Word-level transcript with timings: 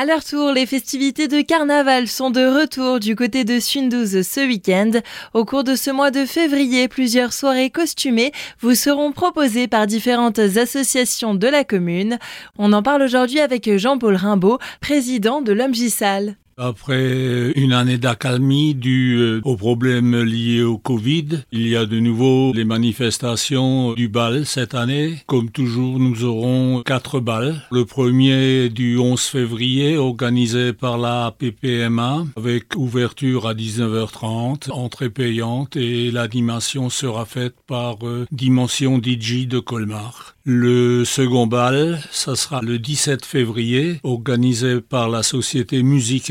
À 0.00 0.04
leur 0.04 0.22
tour, 0.22 0.52
les 0.52 0.64
festivités 0.64 1.26
de 1.26 1.40
carnaval 1.40 2.06
sont 2.06 2.30
de 2.30 2.46
retour 2.46 3.00
du 3.00 3.16
côté 3.16 3.42
de 3.42 3.58
Sundouze 3.58 4.22
ce 4.22 4.46
week-end. 4.46 4.92
Au 5.34 5.44
cours 5.44 5.64
de 5.64 5.74
ce 5.74 5.90
mois 5.90 6.12
de 6.12 6.24
février, 6.24 6.86
plusieurs 6.86 7.32
soirées 7.32 7.70
costumées 7.70 8.30
vous 8.60 8.76
seront 8.76 9.10
proposées 9.10 9.66
par 9.66 9.88
différentes 9.88 10.38
associations 10.38 11.34
de 11.34 11.48
la 11.48 11.64
commune. 11.64 12.20
On 12.58 12.72
en 12.74 12.84
parle 12.84 13.02
aujourd'hui 13.02 13.40
avec 13.40 13.76
Jean-Paul 13.76 14.14
Rimbaud, 14.14 14.60
président 14.80 15.42
de 15.42 15.50
l'Homme 15.50 15.74
après 16.58 17.52
une 17.54 17.72
année 17.72 17.98
d'accalmie 17.98 18.74
due 18.74 19.16
euh, 19.18 19.40
aux 19.44 19.56
problèmes 19.56 20.22
liés 20.22 20.62
au 20.62 20.76
Covid, 20.76 21.44
il 21.52 21.68
y 21.68 21.76
a 21.76 21.86
de 21.86 21.98
nouveau 22.00 22.52
les 22.52 22.64
manifestations 22.64 23.92
du 23.94 24.08
bal 24.08 24.44
cette 24.44 24.74
année. 24.74 25.18
Comme 25.26 25.50
toujours, 25.50 25.98
nous 25.98 26.24
aurons 26.24 26.82
quatre 26.84 27.20
balles. 27.20 27.62
Le 27.70 27.84
premier 27.84 28.68
du 28.68 28.98
11 28.98 29.20
février, 29.20 29.96
organisé 29.96 30.72
par 30.72 30.98
la 30.98 31.34
PPMA, 31.38 32.24
avec 32.36 32.74
ouverture 32.76 33.46
à 33.46 33.54
19h30, 33.54 34.70
entrée 34.72 35.10
payante 35.10 35.76
et 35.76 36.10
l'animation 36.10 36.90
sera 36.90 37.24
faite 37.24 37.54
par 37.66 37.96
euh, 38.02 38.26
Dimension 38.32 39.00
DJ 39.02 39.46
de 39.46 39.60
Colmar. 39.60 40.34
Le 40.50 41.04
second 41.04 41.46
bal, 41.46 42.00
ça 42.10 42.34
sera 42.34 42.62
le 42.62 42.78
17 42.78 43.26
février, 43.26 44.00
organisé 44.02 44.80
par 44.80 45.10
la 45.10 45.22
société 45.22 45.82
Musique 45.82 46.30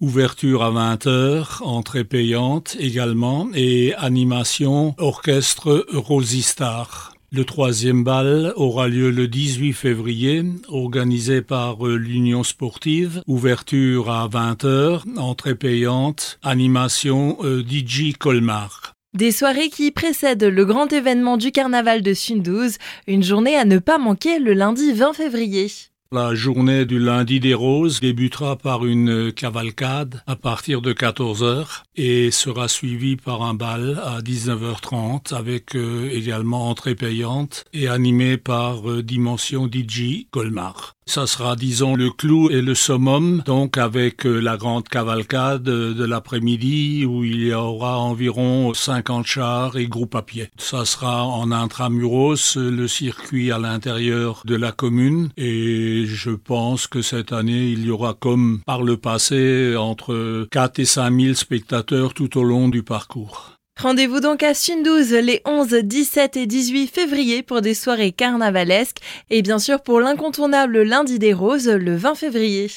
Ouverture 0.00 0.62
à 0.62 0.70
20h, 0.70 1.62
entrée 1.62 2.04
payante 2.04 2.76
également, 2.80 3.48
et 3.54 3.94
animation 3.94 4.94
orchestre 4.98 5.86
Rosistar. 5.92 7.12
Le 7.30 7.44
troisième 7.44 8.04
bal 8.04 8.52
aura 8.56 8.88
lieu 8.88 9.10
le 9.10 9.28
18 9.28 9.72
février, 9.72 10.44
organisé 10.68 11.42
par 11.42 11.84
l'Union 11.84 12.42
sportive, 12.42 13.22
ouverture 13.26 14.10
à 14.10 14.28
20h, 14.28 15.18
entrée 15.18 15.56
payante, 15.56 16.38
animation 16.42 17.36
euh, 17.42 17.62
DJ 17.62 18.16
Colmar. 18.18 18.94
Des 19.12 19.30
soirées 19.30 19.68
qui 19.68 19.90
précèdent 19.90 20.44
le 20.44 20.64
grand 20.64 20.92
événement 20.92 21.36
du 21.36 21.52
carnaval 21.52 22.02
de 22.02 22.14
Sundouze, 22.14 22.78
une 23.06 23.22
journée 23.22 23.56
à 23.56 23.64
ne 23.64 23.78
pas 23.78 23.98
manquer 23.98 24.38
le 24.38 24.54
lundi 24.54 24.92
20 24.92 25.12
février. 25.12 25.70
La 26.12 26.34
journée 26.34 26.84
du 26.84 26.98
lundi 26.98 27.40
des 27.40 27.54
roses 27.54 28.00
débutera 28.00 28.56
par 28.56 28.84
une 28.84 29.32
cavalcade 29.32 30.22
à 30.26 30.36
partir 30.36 30.80
de 30.80 30.92
14h 30.92 31.82
et 31.96 32.30
sera 32.30 32.68
suivie 32.68 33.16
par 33.16 33.42
un 33.42 33.54
bal 33.54 34.00
à 34.04 34.20
19h30 34.20 35.34
avec 35.34 35.74
euh, 35.74 36.08
également 36.12 36.68
entrée 36.68 36.94
payante 36.94 37.64
et 37.72 37.88
animé 37.88 38.36
par 38.36 38.88
euh, 38.88 39.02
Dimension 39.02 39.66
DJ 39.66 40.26
Colmar. 40.30 40.94
Ça 41.06 41.26
sera, 41.26 41.54
disons, 41.54 41.96
le 41.96 42.10
clou 42.10 42.50
et 42.50 42.62
le 42.62 42.74
summum, 42.74 43.42
donc 43.44 43.76
avec 43.78 44.26
euh, 44.26 44.40
la 44.40 44.56
grande 44.56 44.88
cavalcade 44.88 45.62
de 45.62 46.04
l'après-midi 46.04 47.04
où 47.04 47.24
il 47.24 47.44
y 47.44 47.52
aura 47.52 47.98
environ 47.98 48.72
50 48.72 49.26
chars 49.26 49.76
et 49.76 49.86
groupes 49.86 50.14
à 50.14 50.22
pied. 50.22 50.48
Ça 50.56 50.84
sera 50.84 51.24
en 51.24 51.52
intramuros, 51.52 52.56
le 52.56 52.88
circuit 52.88 53.52
à 53.52 53.58
l'intérieur 53.58 54.42
de 54.44 54.56
la 54.56 54.72
commune 54.72 55.28
et 55.36 56.04
je 56.06 56.30
pense 56.30 56.86
que 56.86 57.02
cette 57.02 57.32
année, 57.32 57.68
il 57.68 57.84
y 57.84 57.90
aura 57.90 58.14
comme 58.14 58.60
par 58.66 58.82
le 58.82 58.96
passé 58.96 59.76
entre 59.76 60.48
4 60.50 60.78
et 60.78 60.84
5 60.84 61.20
000 61.20 61.34
spectateurs 61.34 62.14
tout 62.14 62.38
au 62.38 62.44
long 62.44 62.68
du 62.68 62.82
parcours. 62.82 63.54
Rendez-vous 63.80 64.20
donc 64.20 64.44
à 64.44 64.54
Sundouze 64.54 65.12
les 65.12 65.42
11, 65.44 65.74
17 65.74 66.36
et 66.36 66.46
18 66.46 66.86
février 66.86 67.42
pour 67.42 67.60
des 67.60 67.74
soirées 67.74 68.12
carnavalesques 68.12 68.98
et 69.30 69.42
bien 69.42 69.58
sûr 69.58 69.82
pour 69.82 70.00
l'incontournable 70.00 70.82
lundi 70.82 71.18
des 71.18 71.34
roses 71.34 71.68
le 71.68 71.96
20 71.96 72.14
février. 72.14 72.68